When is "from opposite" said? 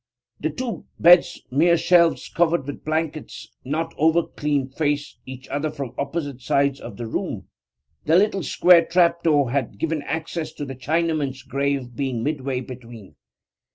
5.69-6.41